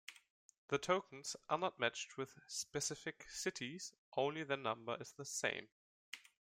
The 0.69 0.79
tokens 0.79 1.35
are 1.47 1.59
not 1.59 1.77
matched 1.79 2.17
with 2.17 2.39
specific 2.47 3.27
cities, 3.29 3.93
only 4.17 4.43
their 4.43 4.57
number 4.57 4.97
is 4.99 5.11
the 5.11 5.25
same. 5.25 5.67